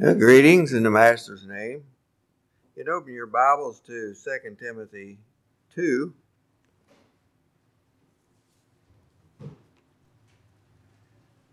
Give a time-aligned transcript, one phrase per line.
[0.00, 1.82] Uh, greetings in the Master's name.
[2.76, 5.18] You can open your Bibles to 2 Timothy
[5.74, 6.14] 2.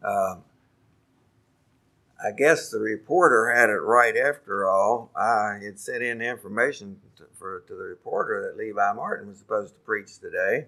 [0.03, 0.43] Um,
[2.23, 5.09] I guess the reporter had it right after all.
[5.15, 9.73] I had sent in information to, for, to the reporter that Levi Martin was supposed
[9.73, 10.67] to preach today.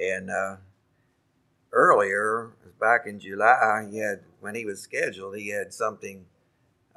[0.00, 0.56] And uh,
[1.72, 2.50] earlier,
[2.80, 6.24] back in July, he had, when he was scheduled, he had something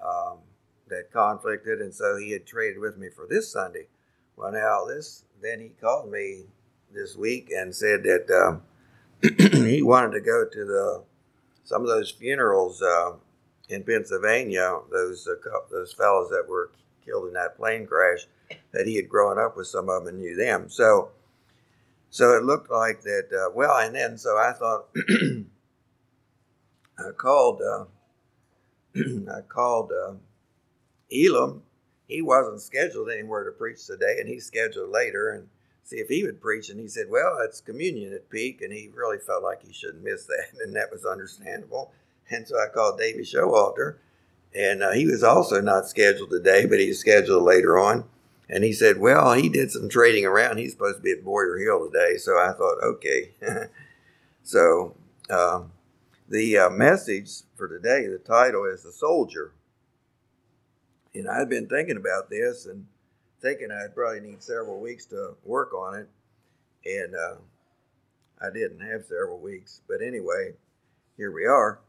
[0.05, 0.39] um,
[0.87, 3.87] that conflicted, and so he had traded with me for this Sunday.
[4.35, 6.45] Well, now this, then he called me
[6.93, 8.63] this week and said that um,
[9.65, 11.03] he wanted to go to the
[11.63, 13.13] some of those funerals uh,
[13.69, 14.79] in Pennsylvania.
[14.91, 15.35] Those uh,
[15.71, 16.71] those fellows that were
[17.05, 18.27] killed in that plane crash.
[18.73, 20.69] That he had grown up with some of them and knew them.
[20.69, 21.11] So,
[22.09, 23.27] so it looked like that.
[23.31, 24.87] Uh, well, and then so I thought
[26.99, 27.61] I called.
[28.95, 30.13] I called uh,
[31.13, 31.63] Elam.
[32.07, 35.47] He wasn't scheduled anywhere to preach today, and he's scheduled later and
[35.83, 36.69] see if he would preach.
[36.69, 40.03] And he said, "Well, it's communion at Peak," and he really felt like he shouldn't
[40.03, 41.91] miss that, and that was understandable.
[42.29, 43.95] And so I called Davey Showalter,
[44.53, 48.05] and uh, he was also not scheduled today, but he's scheduled later on.
[48.49, 50.57] And he said, "Well, he did some trading around.
[50.57, 53.31] He's supposed to be at Boyer Hill today." So I thought, okay.
[54.43, 54.95] so.
[55.29, 55.71] Um,
[56.31, 59.51] the uh, message for today, the title is The Soldier.
[61.13, 62.85] And I've been thinking about this and
[63.41, 66.09] thinking I'd probably need several weeks to work on it.
[66.85, 67.35] And uh,
[68.41, 69.81] I didn't have several weeks.
[69.89, 70.53] But anyway,
[71.17, 71.81] here we are.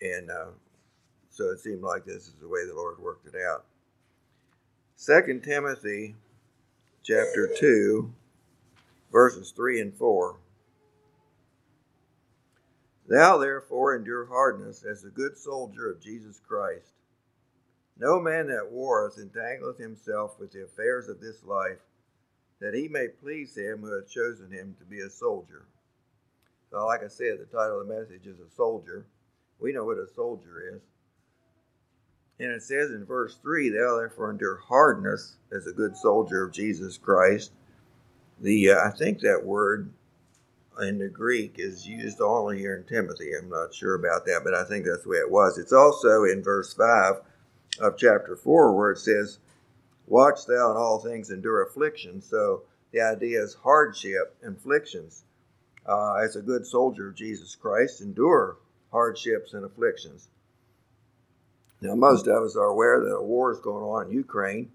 [0.00, 0.52] And uh,
[1.30, 3.64] so it seemed like this is the way the Lord worked it out.
[4.94, 6.14] Second Timothy
[7.02, 8.12] chapter 2,
[9.10, 10.36] verses 3 and 4.
[13.12, 16.94] Thou therefore endure hardness as a good soldier of Jesus Christ.
[17.98, 21.80] No man that warreth entangleth himself with the affairs of this life,
[22.58, 25.66] that he may please him who hath chosen him to be a soldier.
[26.70, 29.04] So, like I said, the title of the message is A Soldier.
[29.60, 30.80] We know what a soldier is.
[32.40, 36.54] And it says in verse 3 Thou therefore endure hardness as a good soldier of
[36.54, 37.52] Jesus Christ.
[38.40, 39.92] The uh, I think that word
[40.80, 43.32] in the Greek is used only here in Timothy.
[43.34, 45.58] I'm not sure about that, but I think that's the way it was.
[45.58, 47.14] It's also in verse 5
[47.80, 49.38] of chapter 4 where it says,
[50.06, 52.20] Watch thou in all things endure affliction.
[52.20, 52.62] So
[52.92, 55.24] the idea is hardship, afflictions.
[55.86, 58.56] Uh, as a good soldier of Jesus Christ, endure
[58.92, 60.28] hardships and afflictions.
[61.80, 64.70] Now, most of us are aware that a war is going on in Ukraine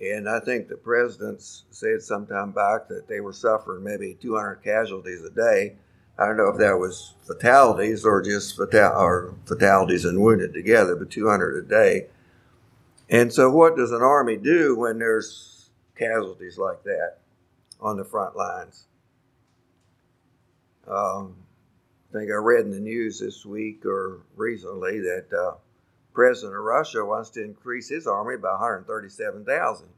[0.00, 5.22] and I think the presidents said sometime back that they were suffering maybe 200 casualties
[5.22, 5.76] a day.
[6.18, 10.96] I don't know if that was fatalities or just fatal- or fatalities and wounded together,
[10.96, 12.06] but 200 a day.
[13.08, 17.18] And so, what does an army do when there's casualties like that
[17.80, 18.86] on the front lines?
[20.86, 21.36] Um,
[22.10, 25.56] I think I read in the news this week or recently that uh,
[26.12, 29.88] President of Russia wants to increase his army by 137,000.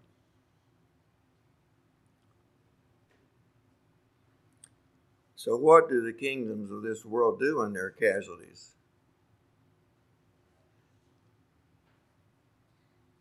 [5.37, 8.71] So, what do the kingdoms of this world do in their casualties?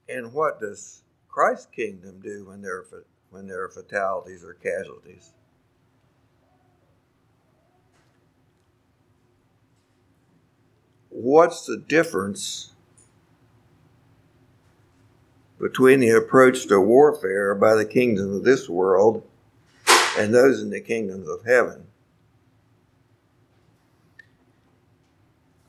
[0.07, 5.31] And what does Christ's kingdom do when there are, when there are fatalities or casualties?
[11.09, 12.72] What's the difference
[15.63, 19.25] between the approach to warfare by the kingdoms of this world
[20.18, 21.88] and those in the kingdoms of heaven.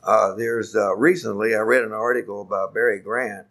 [0.03, 3.47] Uh, there's uh, recently I read an article about Barry Grant.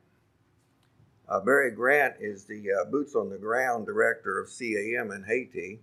[1.30, 5.80] Uh, Barry Grant is the uh, boots on the ground director of CAM in Haiti,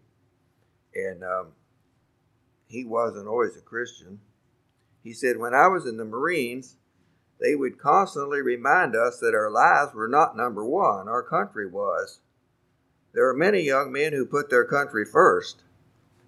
[0.94, 1.46] and um,
[2.68, 4.20] he wasn't always a Christian.
[5.02, 6.76] He said, When I was in the Marines,
[7.40, 12.20] they would constantly remind us that our lives were not number one, our country was.
[13.12, 15.64] There are many young men who put their country first.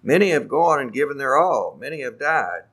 [0.01, 2.63] Many have gone and given their all, many have died.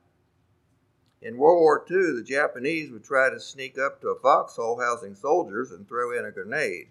[1.21, 5.13] In World War II, the Japanese would try to sneak up to a foxhole housing
[5.13, 6.87] soldiers and throw in a grenade.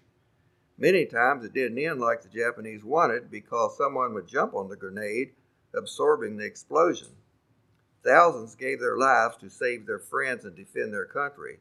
[0.77, 4.77] Many times it didn't end like the Japanese wanted because someone would jump on the
[4.77, 5.33] grenade,
[5.75, 7.09] absorbing the explosion.
[8.03, 11.59] Thousands gave their lives to save their friends and defend their country.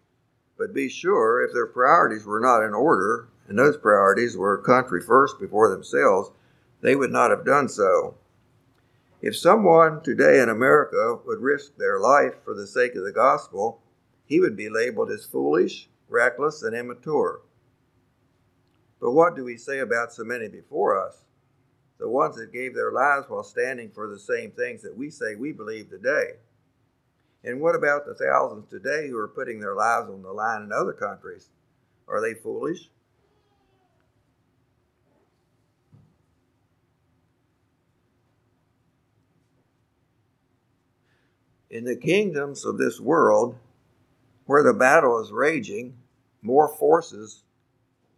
[0.57, 5.01] But be sure, if their priorities were not in order, and those priorities were country
[5.01, 6.31] first before themselves,
[6.81, 8.17] they would not have done so.
[9.23, 13.83] If someone today in America would risk their life for the sake of the gospel,
[14.25, 17.43] he would be labeled as foolish, reckless, and immature.
[18.99, 21.25] But what do we say about so many before us?
[22.00, 25.35] The ones that gave their lives while standing for the same things that we say
[25.35, 26.31] we believe today.
[27.44, 30.73] And what about the thousands today who are putting their lives on the line in
[30.73, 31.50] other countries?
[32.08, 32.88] Are they foolish?
[41.69, 43.56] In the kingdoms of this world,
[44.46, 45.99] where the battle is raging,
[46.41, 47.43] more forces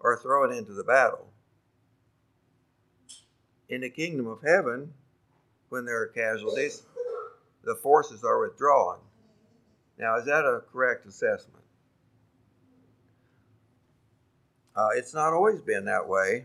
[0.01, 1.32] are thrown into the battle.
[3.73, 4.93] In the kingdom of heaven,
[5.71, 6.83] when there are casualties,
[7.65, 8.99] the forces are withdrawn.
[9.99, 11.65] Now, is that a correct assessment?
[14.77, 16.45] Uh, it's not always been that way.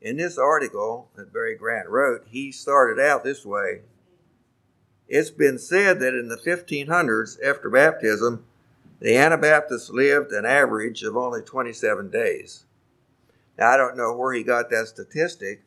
[0.00, 3.82] In this article that Barry Grant wrote, he started out this way.
[5.08, 8.46] It's been said that in the 1500s, after baptism,
[9.00, 12.64] the Anabaptists lived an average of only 27 days.
[13.58, 15.60] Now, I don't know where he got that statistic,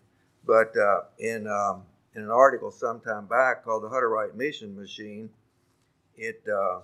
[0.45, 1.83] but uh, in, um,
[2.15, 5.29] in an article sometime back called The Hutterite Mission Machine,
[6.15, 6.79] it uh,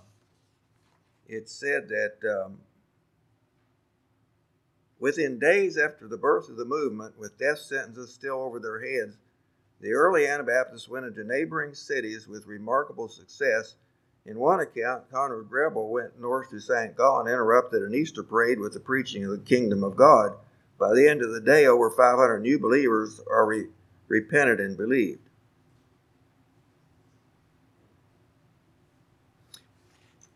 [1.27, 2.57] it said that um,
[4.99, 9.17] within days after the birth of the movement, with death sentences still over their heads,
[9.79, 13.75] the early Anabaptists went into neighboring cities with remarkable success.
[14.25, 16.95] In one account, Conrad Grebel went north to St.
[16.95, 20.33] Gall and interrupted an Easter parade with the preaching of the kingdom of God.
[20.81, 23.67] By the end of the day, over 500 new believers are re-
[24.07, 25.29] repented and believed.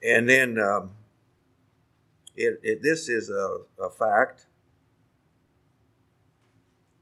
[0.04, 0.92] And then um,
[2.36, 4.46] it, it, this is a, a fact.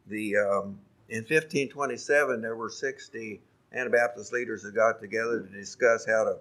[0.08, 0.80] The um,
[1.10, 3.42] in 1527 there were 60
[3.74, 6.38] Anabaptist leaders that got together to discuss how to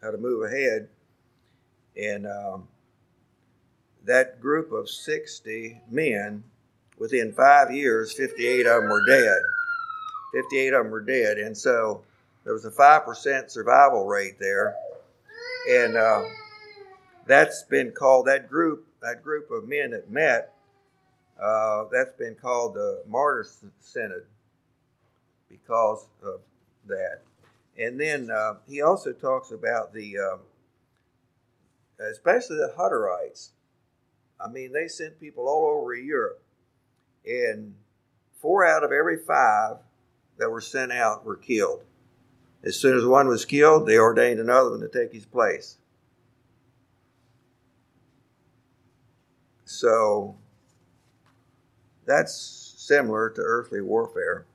[0.00, 0.88] how to move ahead,
[1.96, 2.68] and um,
[4.08, 6.42] that group of 60 men,
[6.98, 9.38] within five years, 58 of them were dead.
[10.32, 12.02] 58 of them were dead, and so
[12.44, 14.74] there was a five percent survival rate there.
[15.70, 16.22] And uh,
[17.26, 20.54] that's been called that group that group of men that met
[21.40, 23.46] uh, that's been called the martyr
[23.80, 24.24] synod
[25.50, 26.40] because of
[26.86, 27.20] that.
[27.78, 30.40] And then uh, he also talks about the um,
[32.00, 33.50] especially the hutterites
[34.40, 36.42] i mean they sent people all over europe
[37.26, 37.74] and
[38.40, 39.76] four out of every five
[40.38, 41.82] that were sent out were killed
[42.62, 45.78] as soon as one was killed, they ordained another one to take his place.
[49.64, 50.36] So
[52.04, 54.46] that's similar to earthly warfare.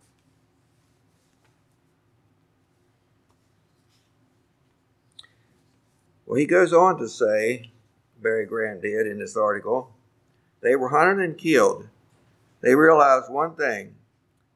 [6.26, 7.72] Well, he goes on to say,
[8.24, 9.94] Barry Grant did in this article,
[10.62, 11.90] they were hunted and killed.
[12.62, 13.96] They realized one thing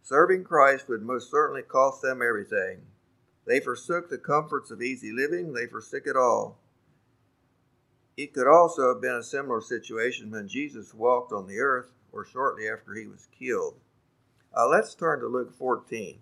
[0.02, 2.80] serving Christ would most certainly cost them everything.
[3.46, 6.58] They forsook the comforts of easy living, they forsook it all.
[8.16, 12.26] It could also have been a similar situation when Jesus walked on the earth or
[12.26, 13.76] shortly after he was killed.
[14.56, 16.18] Uh, let's turn to Luke 14.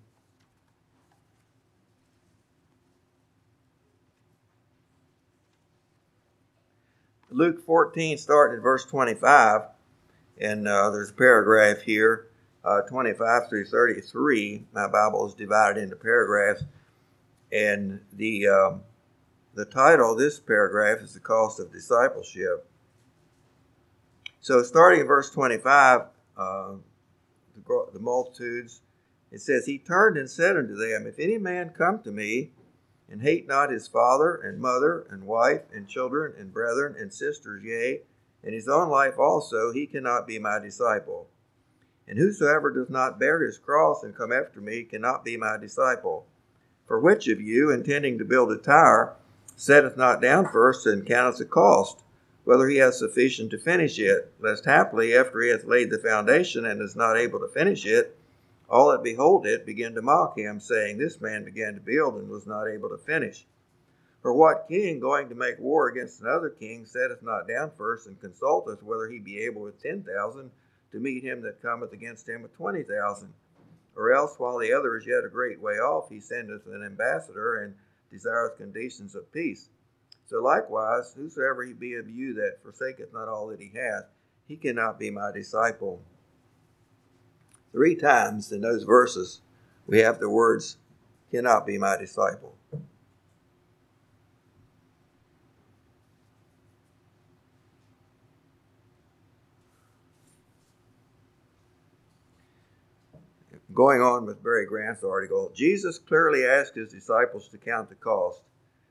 [7.35, 9.63] Luke 14, starting at verse 25,
[10.39, 12.27] and uh, there's a paragraph here,
[12.63, 14.63] uh, 25 through 33.
[14.73, 16.63] My Bible is divided into paragraphs.
[17.51, 18.81] And the, um,
[19.53, 22.69] the title of this paragraph is The Cost of Discipleship.
[24.39, 26.01] So, starting in verse 25,
[26.37, 26.71] uh,
[27.53, 28.79] the, the multitudes,
[29.33, 32.51] it says, He turned and said unto them, If any man come to me,
[33.09, 37.63] and hate not his father and mother and wife and children and brethren and sisters,
[37.63, 38.01] yea,
[38.43, 41.27] and his own life also, he cannot be my disciple.
[42.07, 46.25] And whosoever does not bear his cross and come after me cannot be my disciple.
[46.87, 49.15] For which of you, intending to build a tower,
[49.55, 52.03] setteth not down first and counteth the cost,
[52.43, 56.65] whether he has sufficient to finish it, lest haply, after he hath laid the foundation
[56.65, 58.15] and is not able to finish it,
[58.69, 62.29] all that behold it begin to mock him, saying, This man began to build and
[62.29, 63.45] was not able to finish.
[64.21, 68.19] For what king, going to make war against another king, setteth not down first and
[68.19, 70.49] consulteth whether he be able with ten thousand
[70.91, 73.33] to meet him that cometh against him with twenty thousand?
[73.95, 77.63] Or else, while the other is yet a great way off, he sendeth an ambassador
[77.63, 77.75] and
[78.11, 79.69] desireth conditions of peace.
[80.25, 84.05] So likewise, whosoever he be of you that forsaketh not all that he hath,
[84.47, 86.01] he cannot be my disciple.
[87.75, 89.41] Three times in those verses,
[89.85, 90.77] we have the words,
[91.29, 92.55] cannot be my disciple.
[103.73, 108.39] Going on with Barry Grant's article, Jesus clearly asked his disciples to count the cost,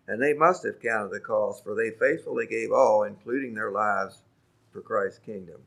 [0.07, 4.21] and they must have counted the cost, for they faithfully gave all, including their lives,
[4.73, 5.63] for Christ's kingdom.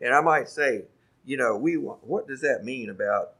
[0.00, 0.82] And I might say,
[1.24, 3.34] you know, we what does that mean about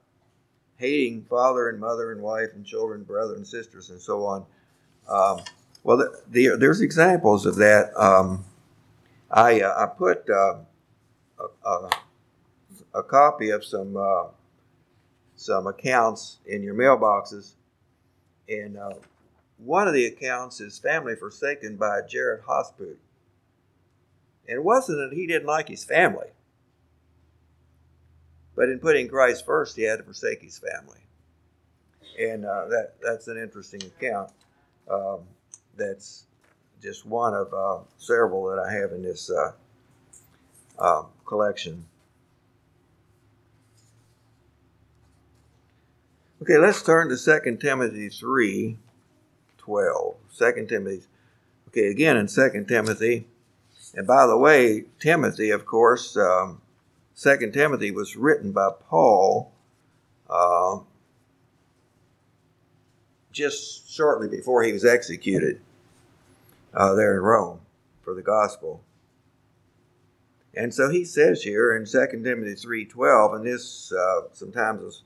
[0.77, 4.45] hating father and mother and wife and children, brother and sisters, and so on?
[5.09, 5.41] Um,
[5.83, 7.93] well, the, the, there's examples of that.
[7.97, 8.45] Um,
[9.31, 10.57] I uh, I put uh,
[11.39, 11.91] a, a,
[12.95, 14.25] a, copy of some uh,
[15.37, 17.53] some accounts in your mailboxes,
[18.49, 18.95] and uh,
[19.59, 22.97] one of the accounts is "Family Forsaken" by Jared Hosput.
[24.47, 26.29] And it wasn't that he didn't like his family.
[28.59, 30.99] But in putting Christ first, he had to forsake his family.
[32.19, 34.33] And uh, that, that's an interesting account.
[34.91, 35.21] Um,
[35.77, 36.25] that's
[36.83, 39.53] just one of uh, several that I have in this uh,
[40.77, 41.85] uh collection.
[46.43, 48.77] Okay, let's turn to 2 Timothy 3
[49.59, 50.17] 12.
[50.37, 51.07] 2 Timothy.
[51.69, 53.29] Okay, again in 2 Timothy.
[53.95, 56.61] And by the way, Timothy, of course, um,
[57.19, 59.51] Second Timothy was written by Paul
[60.31, 60.79] uh,
[63.33, 65.61] just shortly before he was executed
[66.73, 67.59] uh, there in Rome
[68.03, 68.85] for the gospel.
[70.55, 75.03] And so he says here in 2 Timothy 3.12, and this uh, sometimes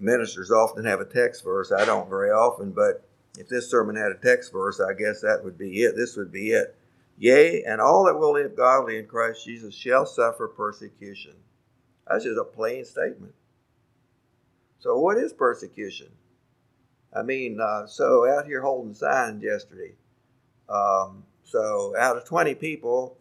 [0.00, 1.70] ministers often have a text verse.
[1.70, 3.06] I don't very often, but
[3.38, 5.94] if this sermon had a text verse, I guess that would be it.
[5.94, 6.74] This would be it.
[7.18, 11.34] Yea, and all that will live godly in Christ Jesus shall suffer persecution.
[12.06, 13.34] That's just a plain statement.
[14.78, 16.08] So, what is persecution?
[17.14, 19.94] I mean, uh, so out here holding signs yesterday.
[20.68, 23.16] Um, so, out of 20 people,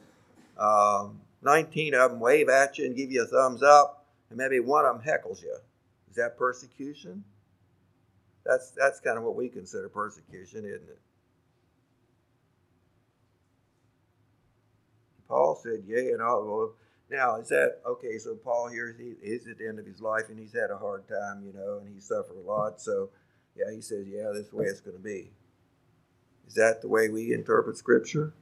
[0.59, 4.59] um, 19 of them wave at you and give you a thumbs up, and maybe
[4.59, 5.55] one of them heckles you.
[6.09, 7.23] Is that persecution?
[8.45, 10.99] That's, that's kind of what we consider persecution, isn't it?
[15.27, 16.45] Paul said, Yea, and all.
[16.45, 16.73] Well,
[17.09, 18.17] now, is that okay?
[18.17, 20.77] So, Paul here he is at the end of his life and he's had a
[20.77, 22.81] hard time, you know, and he suffered a lot.
[22.81, 23.09] So,
[23.55, 25.31] yeah, he says, Yeah, this way it's going to be.
[26.47, 28.33] Is that the way we interpret Scripture?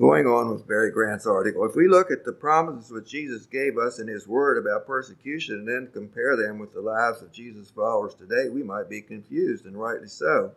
[0.00, 3.76] Going on with Barry Grant's article, if we look at the promises which Jesus gave
[3.76, 7.70] us in his word about persecution and then compare them with the lives of Jesus'
[7.70, 10.52] followers today, we might be confused, and rightly so.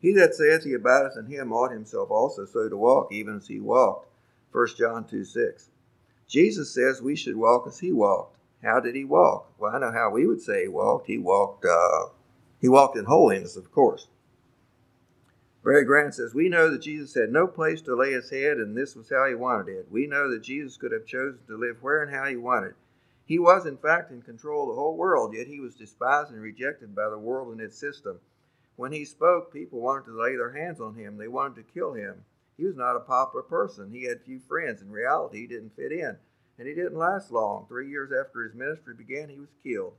[0.00, 3.46] He that saith he abideth in him ought himself also so to walk, even as
[3.46, 4.08] he walked.
[4.50, 5.70] 1 John 2 6.
[6.26, 8.38] Jesus says we should walk as he walked.
[8.64, 9.52] How did he walk?
[9.56, 11.06] Well, I know how we would say he walked.
[11.06, 12.06] He walked, uh,
[12.60, 14.08] he walked in holiness, of course.
[15.68, 18.74] Barry Grant says, We know that Jesus had no place to lay his head, and
[18.74, 19.86] this was how he wanted it.
[19.90, 22.72] We know that Jesus could have chosen to live where and how he wanted.
[23.26, 26.40] He was, in fact, in control of the whole world, yet he was despised and
[26.40, 28.18] rejected by the world and its system.
[28.76, 31.92] When he spoke, people wanted to lay their hands on him, they wanted to kill
[31.92, 32.24] him.
[32.56, 33.92] He was not a popular person.
[33.92, 34.80] He had few friends.
[34.80, 36.16] In reality, he didn't fit in,
[36.58, 37.66] and he didn't last long.
[37.68, 39.92] Three years after his ministry began, he was killed.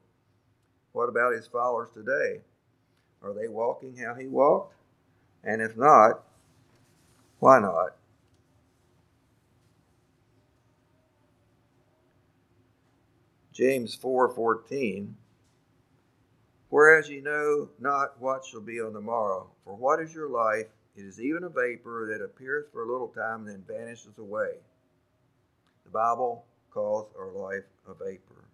[0.93, 2.41] What about his followers today?
[3.21, 4.78] Are they walking how he walked?
[5.43, 6.23] And if not,
[7.39, 7.95] why not?
[13.53, 15.15] James 4:14
[16.69, 20.67] Whereas ye know not what shall be on the morrow, for what is your life?
[20.95, 24.57] It is even a vapor that appeareth for a little time and then vanishes away.
[25.83, 28.45] The Bible calls our life a vapor.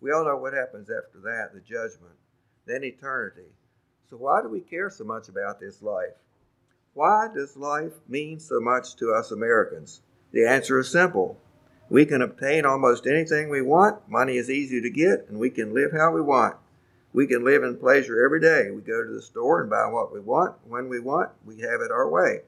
[0.00, 2.14] We all know what happens after that, the judgment,
[2.66, 3.48] then eternity.
[4.10, 6.14] So, why do we care so much about this life?
[6.92, 10.02] Why does life mean so much to us Americans?
[10.32, 11.38] The answer is simple.
[11.88, 15.74] We can obtain almost anything we want, money is easy to get, and we can
[15.74, 16.56] live how we want.
[17.12, 18.70] We can live in pleasure every day.
[18.70, 21.80] We go to the store and buy what we want, when we want, we have
[21.80, 22.40] it our way.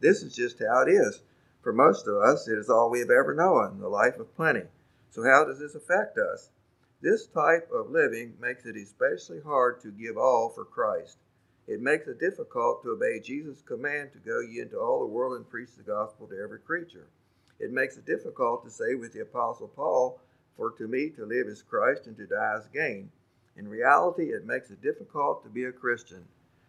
[0.00, 1.22] This is just how it is.
[1.62, 4.64] For most of us, it is all we have ever known, the life of plenty.
[5.10, 6.50] So, how does this affect us?
[7.02, 11.18] This type of living makes it especially hard to give all for Christ.
[11.66, 15.36] It makes it difficult to obey Jesus' command to go ye into all the world
[15.36, 17.08] and preach the gospel to every creature.
[17.58, 20.20] It makes it difficult to say with the Apostle Paul,
[20.56, 23.10] For to me to live is Christ and to die is gain.
[23.56, 26.24] In reality, it makes it difficult to be a Christian.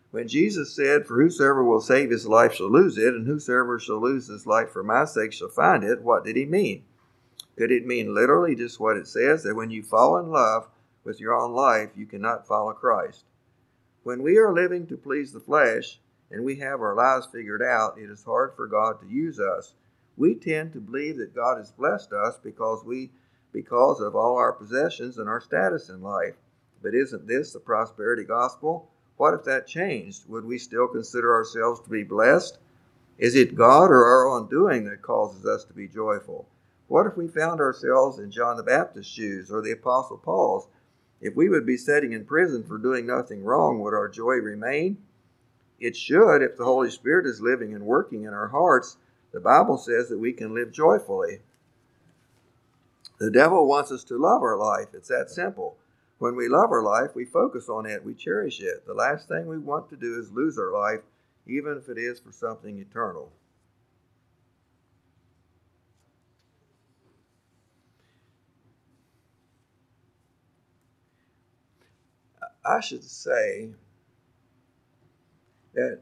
[0.10, 4.02] When Jesus said, For whosoever will save his life shall lose it, and whosoever shall
[4.02, 6.86] lose his life for my sake shall find it, what did he mean?
[7.56, 10.68] Could it mean literally just what it says that when you fall in love
[11.04, 13.26] with your own life, you cannot follow Christ.
[14.04, 16.00] When we are living to please the flesh
[16.32, 19.76] and we have our lives figured out, it is hard for God to use us.
[20.18, 23.12] We tend to believe that God has blessed us because we
[23.52, 26.34] because of all our possessions and our status in life.
[26.82, 28.90] But isn't this the prosperity gospel?
[29.18, 30.28] What if that changed?
[30.28, 32.58] Would we still consider ourselves to be blessed?
[33.20, 36.48] Is it God or our own doing that causes us to be joyful?
[36.94, 40.68] What if we found ourselves in John the Baptist's shoes or the Apostle Paul's?
[41.20, 44.98] If we would be sitting in prison for doing nothing wrong, would our joy remain?
[45.80, 48.98] It should if the Holy Spirit is living and working in our hearts.
[49.32, 51.40] The Bible says that we can live joyfully.
[53.18, 54.90] The devil wants us to love our life.
[54.94, 55.78] It's that simple.
[56.20, 58.86] When we love our life, we focus on it, we cherish it.
[58.86, 61.02] The last thing we want to do is lose our life,
[61.48, 63.32] even if it is for something eternal.
[72.66, 73.70] I should say
[75.74, 76.00] that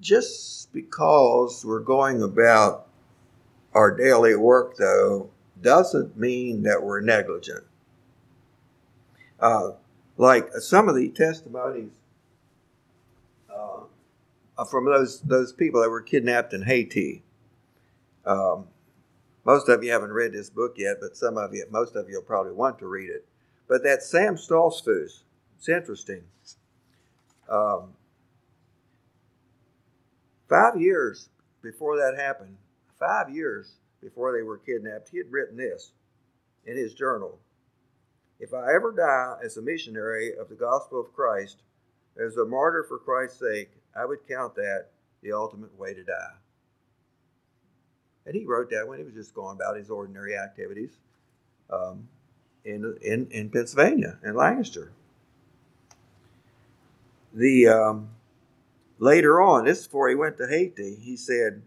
[0.00, 2.86] just because we're going about
[3.74, 7.64] our daily work, though, doesn't mean that we're negligent.
[9.38, 9.72] Uh,
[10.16, 11.92] like some of the testimonies
[14.60, 17.22] uh, from those those people that were kidnapped in Haiti.
[18.26, 18.66] Um,
[19.44, 22.16] most of you haven't read this book yet, but some of you, most of you
[22.16, 23.26] will probably want to read it.
[23.66, 25.22] But that Sam Stoltzfus,
[25.60, 26.22] it's interesting.
[27.50, 27.90] Um,
[30.48, 31.28] five years
[31.60, 32.56] before that happened,
[32.98, 35.92] five years before they were kidnapped, he had written this
[36.64, 37.38] in his journal.
[38.38, 41.58] If I ever die as a missionary of the gospel of Christ,
[42.18, 44.86] as a martyr for Christ's sake, I would count that
[45.22, 46.36] the ultimate way to die.
[48.24, 51.00] And he wrote that when he was just going about his ordinary activities
[51.68, 52.08] um,
[52.64, 54.92] in, in, in Pennsylvania, in Lancaster.
[57.32, 58.08] The um,
[58.98, 61.62] later on, this is before he went to Haiti, he said,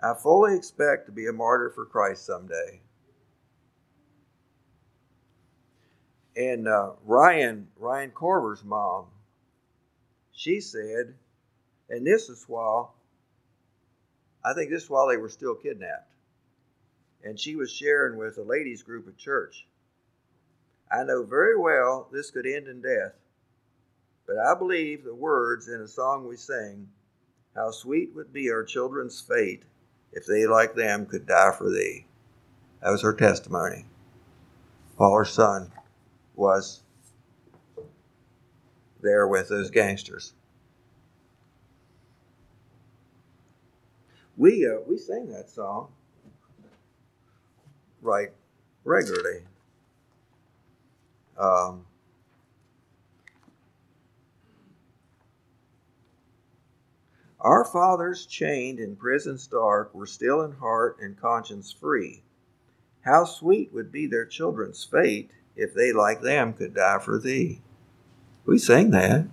[0.00, 2.80] I fully expect to be a martyr for Christ someday.
[6.36, 9.06] And uh, Ryan Ryan Corver's mom,
[10.32, 11.14] she said,
[11.90, 12.94] and this is while
[14.44, 16.10] I think this is while they were still kidnapped.
[17.24, 19.66] And she was sharing with a ladies group at church.
[20.90, 23.14] I know very well this could end in death,
[24.32, 26.88] but I believe the words in a song we sing,
[27.54, 29.64] How sweet would be our children's fate
[30.12, 32.06] if they like them could die for thee.
[32.82, 33.84] That was her testimony.
[34.96, 35.70] While her son
[36.34, 36.82] was
[39.02, 40.32] there with those gangsters.
[44.36, 45.88] We uh, we sing that song
[48.00, 48.30] right
[48.84, 49.42] regularly.
[51.38, 51.84] Um,
[57.42, 62.22] Our fathers chained in prisons dark were still in heart and conscience free.
[63.00, 67.60] How sweet would be their children's fate if they like them could die for thee.
[68.46, 69.26] We sing that.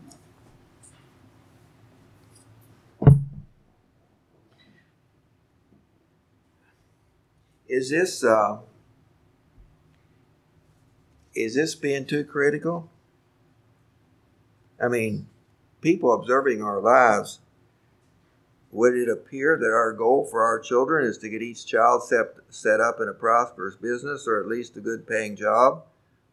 [7.68, 8.58] Is this uh,
[11.36, 12.90] is this being too critical?
[14.82, 15.28] I mean,
[15.82, 17.40] people observing our lives
[18.72, 22.28] would it appear that our goal for our children is to get each child set,
[22.50, 25.84] set up in a prosperous business or at least a good paying job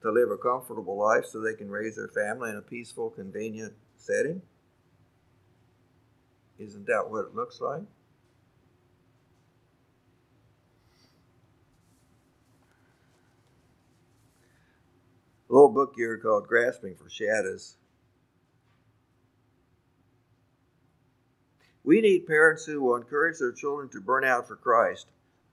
[0.02, 3.72] to live a comfortable life so they can raise their family in a peaceful, convenient
[3.96, 4.42] setting?
[6.58, 7.82] Isn't that what it looks like?
[15.48, 17.76] A little book here called Grasping for Shadows
[21.86, 25.06] We need parents who will encourage their children to burn out for Christ.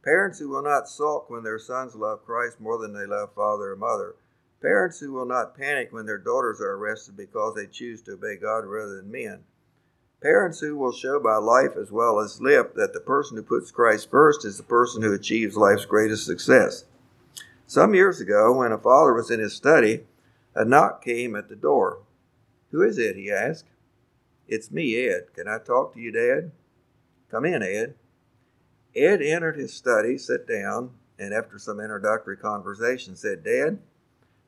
[0.03, 3.71] Parents who will not sulk when their sons love Christ more than they love father
[3.71, 4.15] or mother.
[4.59, 8.35] Parents who will not panic when their daughters are arrested because they choose to obey
[8.35, 9.43] God rather than men.
[10.23, 13.69] Parents who will show by life as well as lip that the person who puts
[13.69, 16.85] Christ first is the person who achieves life's greatest success.
[17.67, 20.05] Some years ago, when a father was in his study,
[20.55, 21.99] a knock came at the door.
[22.71, 23.17] Who is it?
[23.17, 23.65] he asked.
[24.47, 25.33] It's me, Ed.
[25.33, 26.51] Can I talk to you, Dad?
[27.31, 27.95] Come in, Ed.
[28.95, 33.79] Ed entered his study, sat down, and after some introductory conversation said, Dad,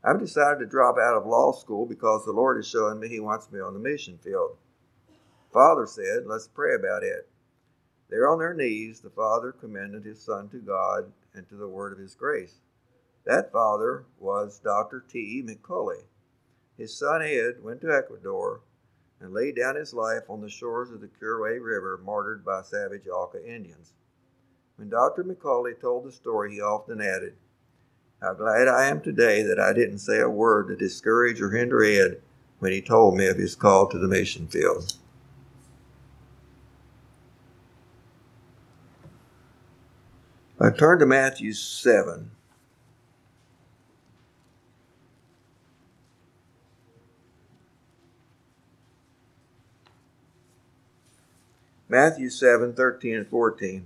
[0.03, 3.19] I've decided to drop out of law school because the Lord is showing me He
[3.19, 4.58] wants me on the mission field.
[5.51, 7.27] Father said, Let's pray about it.
[8.10, 11.91] There on their knees, the father commended his son to God and to the word
[11.91, 12.60] of his grace.
[13.25, 15.03] That father was Dr.
[15.08, 15.43] T.
[15.43, 16.03] McCully.
[16.77, 18.62] His son Ed went to Ecuador
[19.19, 23.08] and laid down his life on the shores of the Curaray River, martyred by savage
[23.08, 23.93] Auca Indians.
[24.78, 25.23] When Dr.
[25.23, 27.36] McCully told the story, he often added,
[28.21, 31.84] How glad I am today that I didn't say a word to discourage or hinder
[31.84, 32.21] Ed
[32.60, 34.93] when he told me of his call to the mission field.
[40.60, 42.32] I turn to Matthew 7.
[51.88, 53.86] Matthew 7, 13 and 14.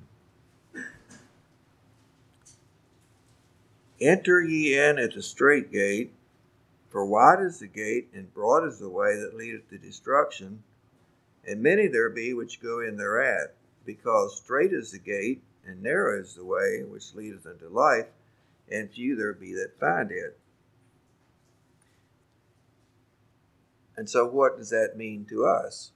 [4.00, 6.14] Enter ye in at the strait gate,
[6.88, 10.64] for wide is the gate, and broad is the way that leadeth to destruction,
[11.46, 16.18] and many there be which go in thereat, because strait is the gate, and narrow
[16.22, 18.08] is the way which leadeth unto life,
[18.72, 20.40] and few there be that find it.
[23.98, 25.92] And so, what does that mean to us?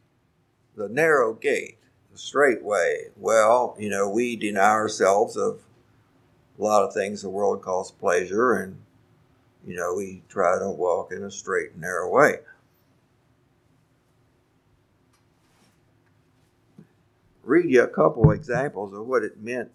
[0.75, 1.77] The narrow gate,
[2.13, 3.07] the straight way.
[3.17, 5.59] Well, you know, we deny ourselves of
[6.57, 8.77] a lot of things the world calls pleasure, and,
[9.67, 12.37] you know, we try to walk in a straight and narrow way.
[17.43, 19.69] read you a couple examples of what it meant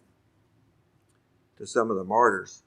[1.58, 2.62] to some of the martyrs.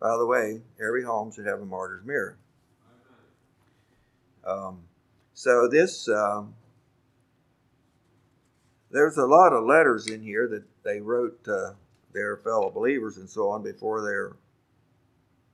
[0.00, 2.36] By the way, every home should have a martyr's mirror.
[4.46, 4.82] Um,
[5.34, 6.54] so this, um,
[8.90, 11.74] there's a lot of letters in here that they wrote to
[12.12, 14.36] their fellow believers and so on before their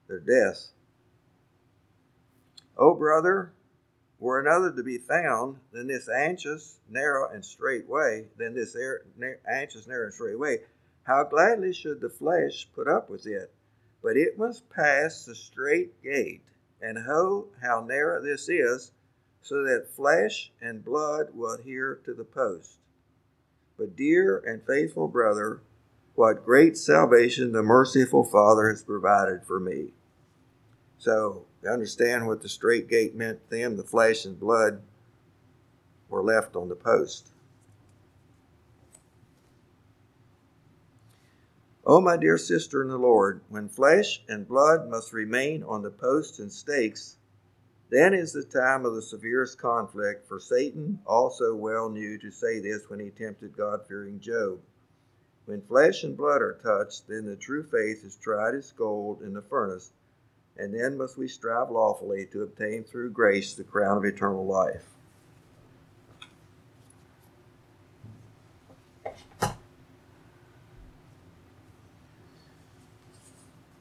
[0.07, 0.73] their deaths.
[2.77, 3.53] Oh, brother,
[4.19, 8.77] were another to be found than this anxious, narrow, and straight way, than this
[9.49, 10.61] anxious, narrow, and straight way,
[11.05, 13.53] how gladly should the flesh put up with it?
[14.03, 16.45] But it must pass the strait gate,
[16.81, 18.93] and ho, how narrow this is,
[19.43, 22.79] so that flesh and blood will adhere to the post.
[23.77, 25.61] But, dear and faithful brother,
[26.15, 29.89] what great salvation the merciful Father has provided for me.
[30.99, 34.81] So, to understand what the strait gate meant to them, the flesh and blood
[36.09, 37.29] were left on the post.
[41.87, 45.91] Oh, my dear sister in the Lord, when flesh and blood must remain on the
[45.91, 47.19] posts and stakes,
[47.91, 52.61] then is the time of the severest conflict, for Satan also well knew to say
[52.61, 54.61] this when he tempted God fearing Job.
[55.47, 59.35] When flesh and blood are touched, then the true faith is tried as gold in
[59.35, 59.93] the furnace
[60.57, 64.85] and then must we strive lawfully to obtain through grace the crown of eternal life.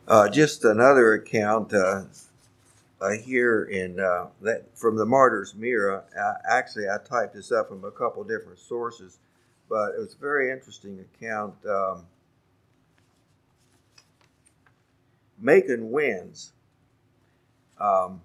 [0.08, 2.02] Uh, just another account uh,
[3.04, 6.04] uh, here in uh, that from the Martyr's Mirror.
[6.50, 9.20] actually, I typed this up from a couple different sources,
[9.70, 11.56] but it was a very interesting account.
[11.66, 12.06] Um,
[15.44, 16.54] Maeyken Wens
[17.80, 18.22] um,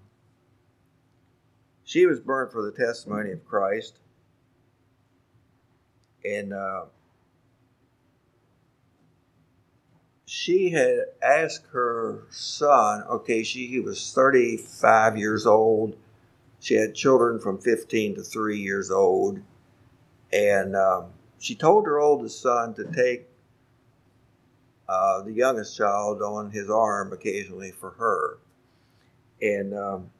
[1.84, 3.98] she was burned for the testimony of Christ.
[6.24, 6.84] And uh,
[10.48, 15.94] she had asked her son, okay, she he was 35 years old.
[16.58, 19.42] She had children from 15 to 3 years old.
[20.32, 23.28] And um, she told her oldest son to take
[24.88, 28.38] uh, the youngest child on his arm occasionally for her.
[29.42, 30.10] And um,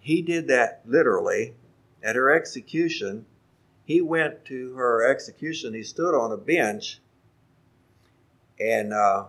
[0.00, 1.52] he did that literally.
[2.02, 3.26] At her execution,
[3.84, 5.74] he went to her execution.
[5.74, 7.01] He stood on a bench,
[8.62, 9.24] and uh,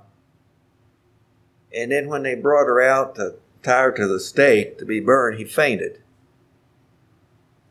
[1.74, 5.00] and then when they brought her out to tie her to the stake to be
[5.00, 6.02] burned, he fainted.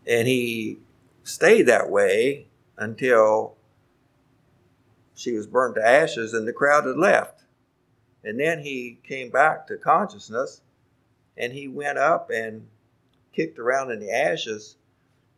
[0.07, 0.79] And he
[1.23, 3.55] stayed that way until
[5.15, 7.45] she was burned to ashes and the crowd had left.
[8.25, 10.63] And then he came back to consciousness
[11.37, 12.67] and he went up and
[13.33, 14.77] kicked around in the ashes.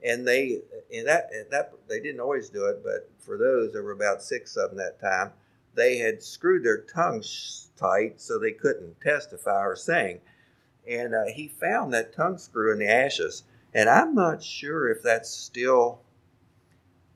[0.02, 0.60] And they,
[0.94, 4.56] and that, that they didn't always do it, but for those, there were about six
[4.56, 5.32] of them that time.
[5.74, 10.20] They had screwed their tongues tight so they couldn't testify or sing.
[10.88, 13.44] And uh, he found that tongue screw in the ashes.
[13.72, 16.00] And I'm not sure if that's still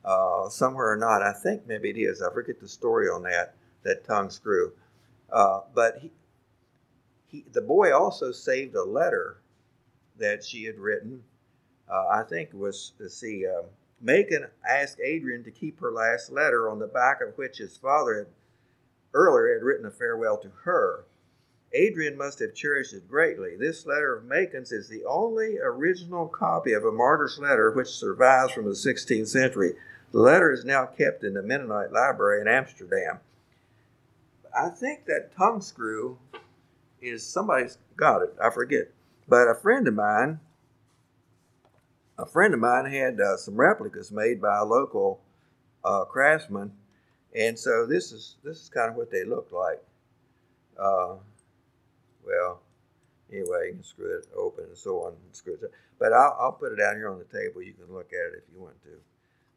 [0.05, 1.23] uh, somewhere or not.
[1.23, 2.23] I think maybe it is.
[2.23, 4.73] I forget the story on that, that tongue screw.
[5.31, 6.11] Uh, but he,
[7.27, 9.43] he, the boy also saved a letter
[10.19, 11.23] that she had written.
[11.89, 13.63] Uh, I think it was, let's see, uh,
[14.05, 18.19] Maeyken asked Adrian to keep her last letter, on the back of which his father
[18.19, 18.27] had
[19.15, 21.05] earlier had written a farewell to her.
[21.73, 23.57] Adrian must have cherished it greatly.
[23.57, 28.53] This letter of Maeyken's is the only original copy of a martyr's letter which survives
[28.53, 29.75] from the 16th century.
[30.13, 33.21] The letter is now kept in the Mennonite Library in Amsterdam.
[34.57, 36.19] I think that tongue screw
[37.03, 38.35] is somebody's got it.
[38.43, 38.91] I forget.
[39.29, 40.41] But a friend of mine,
[42.19, 45.21] a friend of mine had uh, some replicas made by a local
[45.85, 46.73] uh, craftsman,
[47.35, 49.83] and so this is this is kind of what they look like.
[50.79, 51.17] Uh,
[52.25, 52.61] well,
[53.33, 55.73] anyway, you can screw it open and so on and screw it.
[55.99, 57.63] But I'll, I'll put it down here on the table.
[57.63, 58.91] You can look at it if you want to.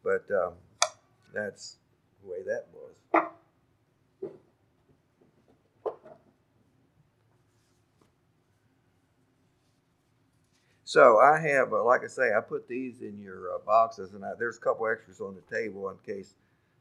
[0.04, 0.54] But um,
[1.34, 1.78] that's
[2.24, 2.82] the way that was.
[10.84, 14.26] So I have, uh, like I say, I put these in your uh, boxes, and
[14.26, 16.34] I, there's a couple extras on the table in case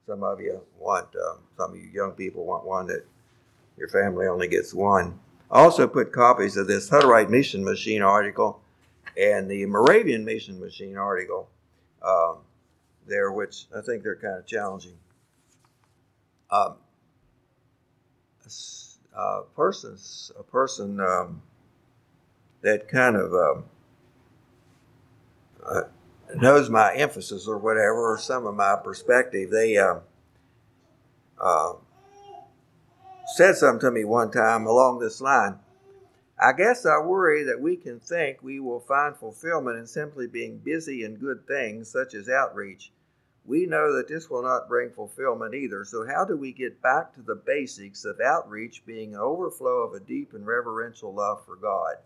[0.07, 3.05] some of you want, um, some of you young people want one that
[3.77, 5.19] your family only gets one.
[5.51, 8.61] I also put copies of this Hutterite Mission Machine article
[9.17, 11.49] and the Moravian Mission Machine article
[12.03, 12.39] um,
[13.07, 14.97] there, which I think they're kind of challenging.
[16.51, 16.77] Um,
[19.17, 19.97] a person,
[20.39, 21.43] a person um,
[22.63, 23.65] that kind of um,
[25.65, 25.83] uh,
[26.37, 29.51] knows my emphasis or whatever, or some of my perspective.
[29.51, 30.01] They uh,
[31.41, 31.73] uh,
[33.35, 35.59] said something to me one time along this line.
[36.43, 40.59] I guess I worry that we can think we will find fulfillment in simply being
[40.59, 42.93] busy in good things such as outreach.
[43.45, 45.85] We know that this will not bring fulfillment either.
[45.85, 49.95] So, how do we get back to the basics of outreach being an overflow of
[49.95, 51.97] a deep and reverential love for God?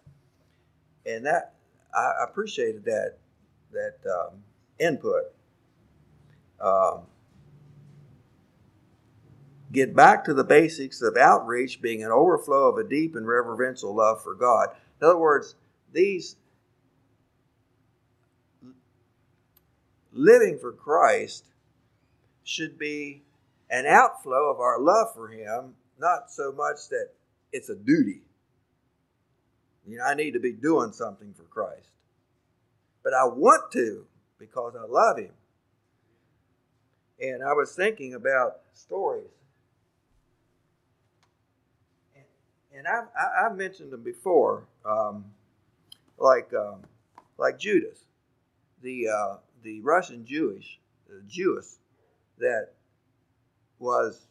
[1.07, 1.55] And that
[1.95, 3.19] I appreciated that
[3.75, 4.43] that um,
[4.79, 5.33] input.
[6.61, 7.03] Um,
[9.73, 13.95] get back to the basics of outreach being an overflow of a deep and reverential
[13.95, 14.69] love for God.
[15.01, 15.57] In other words,
[15.93, 16.37] these
[20.13, 21.45] living for Christ
[22.45, 23.23] should be
[23.71, 27.09] an outflow of our love for Him, not so much that
[27.53, 28.21] it's a duty.
[29.87, 31.89] You know, I need to be doing something for Christ
[33.05, 34.07] but I want to
[34.39, 35.31] because I love him.
[37.21, 39.29] And I was thinking about stories.
[42.77, 43.07] And I've,
[43.45, 45.27] I've mentioned them before, um,
[46.19, 46.81] like, um,
[47.39, 48.01] like Judas,
[48.83, 51.79] the, uh, the Russian Jewish, uh, Jewess
[52.39, 52.71] that
[53.79, 54.27] was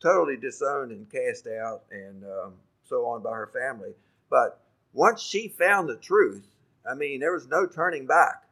[0.00, 2.52] totally disowned and cast out and um,
[2.88, 3.90] so on by her family.
[4.30, 4.60] But
[4.92, 6.46] once she found the truth,
[6.88, 8.44] I mean, there was no turning back.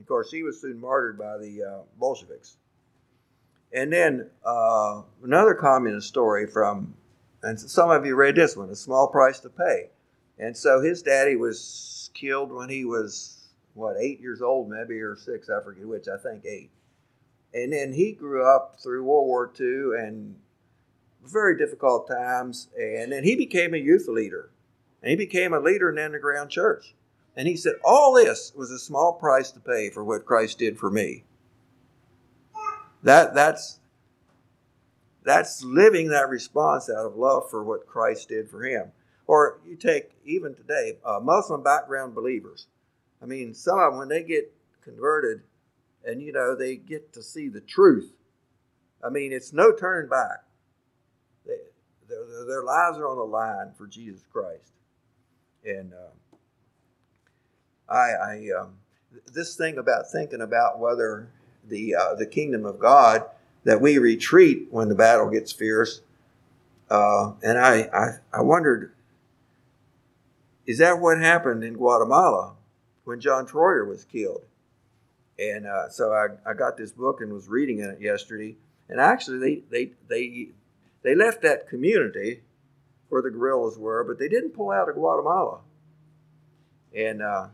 [0.00, 2.56] Of course, he was soon martyred by the uh, Bolsheviks.
[3.72, 6.94] And then uh, another communist story from,
[7.42, 9.90] and some of you read this one, A Small Price to Pay.
[10.38, 15.16] And so his daddy was killed when he was, what, eight years old, maybe, or
[15.16, 16.70] six, I forget which, I think eight.
[17.54, 20.36] And then he grew up through World War II and
[21.24, 22.68] very difficult times.
[22.78, 24.50] And then he became a youth leader.
[25.02, 26.94] And he became a leader in the underground church.
[27.36, 30.78] And he said, All this was a small price to pay for what Christ did
[30.78, 31.24] for me.
[33.02, 33.80] That, that's,
[35.24, 38.92] that's living that response out of love for what Christ did for him.
[39.26, 42.66] Or you take, even today, uh, Muslim background believers.
[43.22, 45.42] I mean, some of them, when they get converted
[46.04, 48.12] and, you know, they get to see the truth,
[49.04, 50.44] I mean, it's no turning back.
[51.46, 51.56] They,
[52.08, 54.72] their, their lives are on the line for Jesus Christ.
[55.64, 56.10] And, uh,
[57.92, 58.74] I, I um,
[59.32, 61.28] this thing about thinking about whether
[61.68, 63.24] the uh, the kingdom of God
[63.64, 66.00] that we retreat when the battle gets fierce,
[66.90, 68.92] uh, and I, I I wondered,
[70.66, 72.54] is that what happened in Guatemala
[73.04, 74.44] when John Troyer was killed?
[75.38, 78.56] And uh, so I, I got this book and was reading it yesterday,
[78.88, 80.48] and actually they they they
[81.02, 82.42] they left that community
[83.08, 85.60] where the guerrillas were, but they didn't pull out of Guatemala.
[86.94, 87.48] And uh,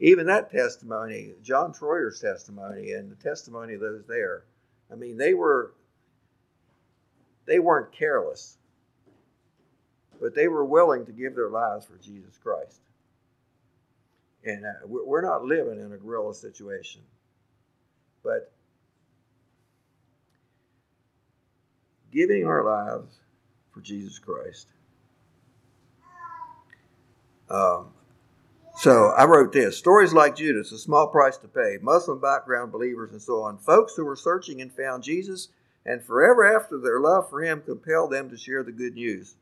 [0.00, 4.44] even that testimony, John Troyer's testimony, and the testimony of those there,
[4.90, 5.72] I mean, they were
[7.46, 8.58] they weren't careless,
[10.20, 12.80] but they were willing to give their lives for Jesus Christ.
[14.44, 17.00] And uh, we're not living in a guerrilla situation,
[18.22, 18.52] but
[22.12, 23.16] giving our lives
[23.72, 24.68] for Jesus Christ.
[27.50, 27.88] Um,
[28.78, 33.10] so I wrote this stories like Judas, a small price to pay, Muslim background believers,
[33.10, 33.58] and so on.
[33.58, 35.48] Folks who were searching and found Jesus
[35.84, 39.34] and forever after their love for him compelled them to share the good news,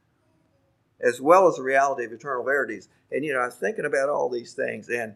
[1.01, 2.89] as well as the reality of eternal verities.
[3.13, 5.15] And you know, I was thinking about all these things, and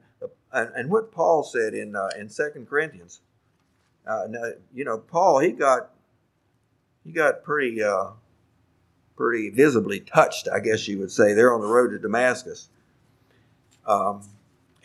[0.53, 3.21] and, and what Paul said in uh, in Second Corinthians.
[4.07, 4.27] Uh,
[4.75, 5.91] you know, Paul he got
[7.05, 8.09] he got pretty uh,
[9.17, 12.69] pretty visibly touched, I guess you would say, there on the road to Damascus.
[13.91, 14.23] Um,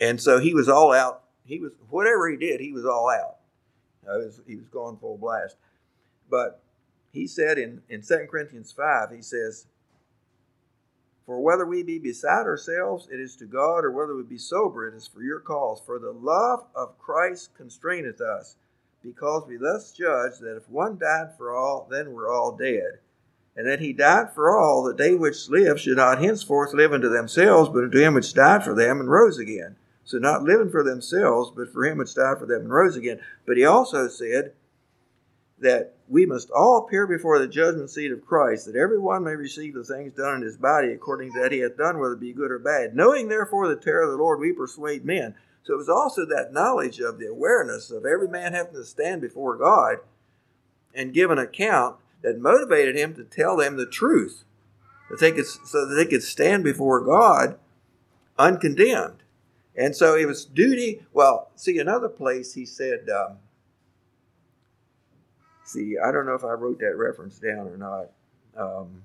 [0.00, 1.22] and so he was all out.
[1.44, 3.36] He was whatever he did, he was all out.
[4.04, 5.56] Was, he was going full blast.
[6.28, 6.60] But
[7.12, 9.66] he said in, in 2 Corinthians 5, he says,
[11.24, 14.88] For whether we be beside ourselves, it is to God, or whether we be sober,
[14.88, 15.80] it is for your cause.
[15.84, 18.56] For the love of Christ constraineth us,
[19.02, 22.98] because we thus judge that if one died for all, then we're all dead.
[23.56, 27.08] And that he died for all, that they which live should not henceforth live unto
[27.08, 29.76] themselves, but unto him which died for them and rose again.
[30.04, 33.18] So not living for themselves, but for him which died for them and rose again.
[33.46, 34.52] But he also said
[35.58, 39.34] that we must all appear before the judgment seat of Christ, that every one may
[39.34, 42.20] receive the things done in his body according to that he hath done, whether it
[42.20, 42.94] be good or bad.
[42.94, 45.34] Knowing therefore the terror of the Lord, we persuade men.
[45.64, 49.22] So it was also that knowledge of the awareness of every man having to stand
[49.22, 49.96] before God
[50.94, 54.44] and give an account that motivated him to tell them the truth,
[55.10, 57.58] that they could, so that they could stand before God
[58.38, 59.22] uncondemned.
[59.76, 61.04] And so it was duty.
[61.12, 63.38] Well, see, another place he said, um,
[65.64, 68.10] see, I don't know if I wrote that reference down or not.
[68.56, 69.02] Um,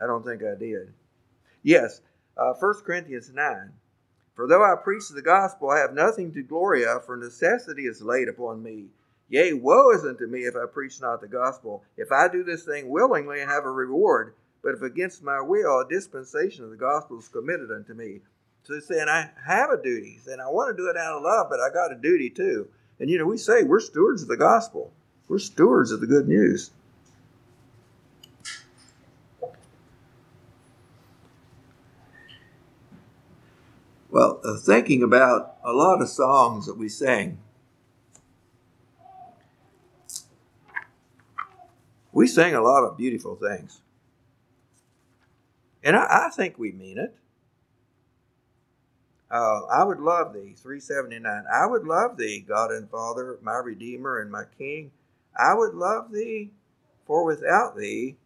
[0.00, 0.94] I don't think I did.
[1.62, 2.00] Yes,
[2.36, 3.72] uh, 1 Corinthians 9.
[4.34, 8.00] For though I preach the gospel, I have nothing to glory of, for necessity is
[8.00, 8.86] laid upon me.
[9.30, 11.84] Yea, woe is unto me if I preach not the gospel.
[11.96, 14.34] If I do this thing willingly, I have a reward.
[14.62, 18.20] But if against my will, a dispensation of the gospel is committed unto me.
[18.64, 20.18] So he's saying, I have a duty.
[20.26, 22.68] and I want to do it out of love, but I got a duty too.
[22.98, 24.92] And you know, we say we're stewards of the gospel,
[25.28, 26.72] we're stewards of the good news.
[34.10, 37.38] Well, uh, thinking about a lot of songs that we sing,
[42.12, 43.80] we sing a lot of beautiful things.
[45.82, 47.14] And I, I think we mean it.
[49.30, 51.44] Uh, I would love thee, 379.
[51.52, 54.90] I would love thee, God and Father, my Redeemer and my King.
[55.38, 56.50] I would love thee,
[57.06, 58.16] for without thee,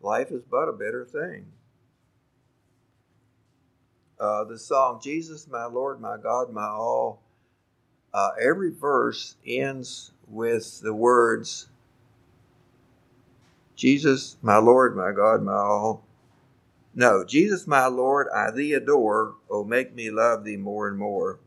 [0.00, 1.46] life is but a bitter thing.
[4.18, 7.22] Uh, the song, Jesus, my Lord, my God, my all,
[8.12, 11.68] uh, every verse ends with the words,
[13.78, 16.02] Jesus, my Lord, my God, my all,
[16.96, 19.36] no, Jesus, my Lord, I thee adore.
[19.48, 21.38] Oh, make me love thee more and more.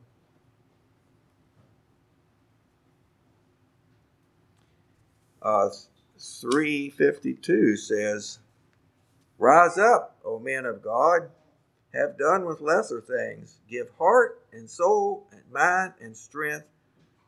[5.41, 5.71] Uh,
[6.17, 8.39] 352 says,
[9.37, 11.31] Rise up, O men of God,
[11.93, 13.57] have done with lesser things.
[13.69, 16.67] Give heart and soul and mind and strength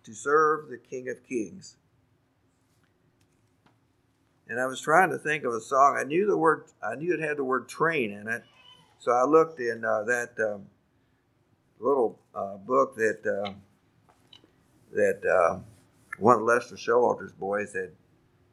[0.05, 1.75] to serve the King of Kings
[4.47, 5.97] and I was trying to think of a song.
[5.99, 6.65] I knew the word.
[6.81, 8.43] I knew it had the word train in it,
[8.99, 10.65] so I looked in uh, that um,
[11.79, 13.53] little uh, book that uh,
[14.91, 15.59] that uh,
[16.19, 17.91] one of Lester Showalter's boys had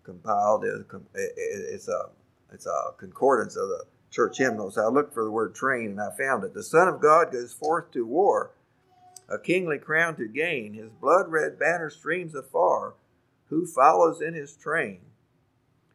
[0.05, 0.65] compiled.
[0.65, 2.11] It's a
[2.53, 4.77] it's a concordance of the church hymnals.
[4.77, 6.55] I looked for the word train and I found it.
[6.55, 8.51] The Son of God goes forth to war,
[9.29, 10.75] a kingly crown to gain.
[10.75, 12.95] His blood red banner streams afar.
[13.49, 15.01] Who follows in his train?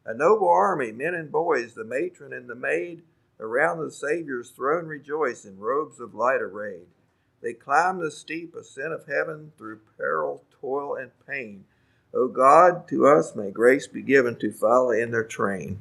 [0.06, 3.02] A noble army, men and boys, the matron and the maid,
[3.40, 6.86] around the Saviour's throne rejoice in robes of light arrayed.
[7.42, 11.64] They climb the steep ascent of heaven through peril, toil, and pain.
[12.14, 15.80] O God, to us may grace be given to follow in their train.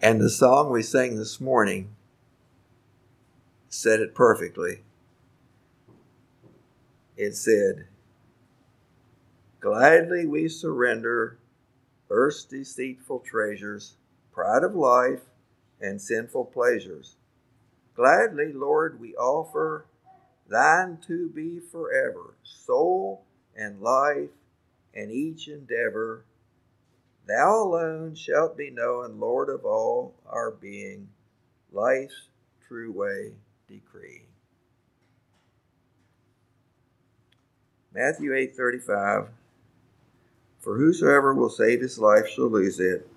[0.00, 1.94] And the song we sang this morning
[3.68, 4.82] said it perfectly
[7.22, 7.86] it said,
[9.60, 11.38] Gladly we surrender
[12.10, 13.94] earth's deceitful treasures,
[14.32, 15.20] pride of life,
[15.80, 17.16] and sinful pleasures.
[17.94, 19.86] Gladly, Lord, we offer
[20.48, 23.22] thine to be forever, soul
[23.56, 24.30] and life
[24.92, 26.24] and each endeavor.
[27.26, 31.08] Thou alone shalt be known, Lord of all our being,
[31.70, 32.30] life's
[32.66, 33.32] true way
[33.68, 34.31] decree.
[37.94, 39.28] Matthew 8:35
[40.60, 43.08] For whosoever will save his life shall lose it,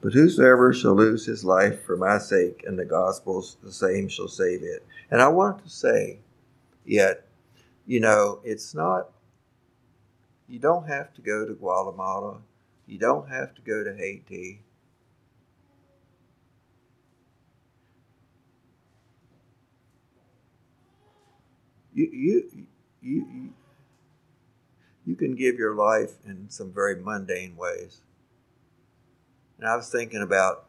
[0.00, 4.28] but whosoever shall lose his life for my sake and the gospel's the same shall
[4.28, 4.84] save it.
[5.10, 6.18] And I want to say
[6.84, 7.24] Yet,
[7.86, 9.10] you know, it's not,
[10.48, 12.38] you don't have to go to Guatemala.
[12.86, 14.62] You don't have to go to Haiti.
[21.92, 22.66] You, you,
[23.02, 23.52] you,
[25.10, 27.98] you can give your life in some very mundane ways.
[29.58, 30.66] And I was thinking about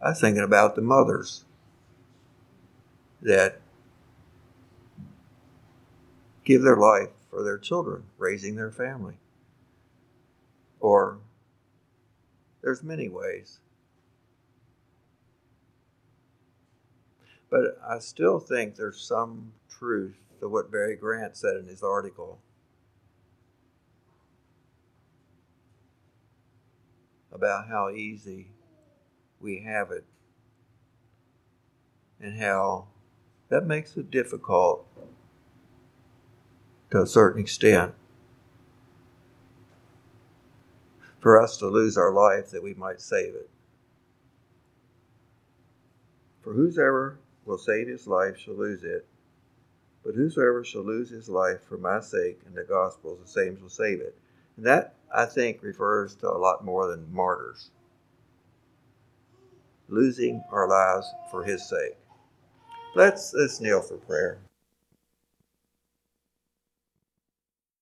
[0.00, 1.44] I was thinking about the mothers
[3.22, 3.60] that
[6.44, 9.14] give their life for their children, raising their family.
[10.78, 11.18] Or
[12.62, 13.58] there's many ways.
[17.50, 22.38] But I still think there's some truth to what Barry Grant said in his article.
[27.32, 28.48] About how easy
[29.40, 30.04] we have it.
[32.20, 32.88] And how
[33.48, 34.86] that makes it difficult
[36.90, 37.94] to a certain extent
[41.20, 43.48] for us to lose our life that we might save it.
[46.42, 49.06] For whosoever will save his life shall lose it,
[50.04, 53.68] but whosoever shall lose his life for my sake and the gospel's, the same shall
[53.68, 54.16] save it.
[54.56, 57.70] And that, I think, refers to a lot more than martyrs
[59.88, 61.96] losing our lives for his sake.
[62.94, 64.38] Let's, let's kneel for prayer.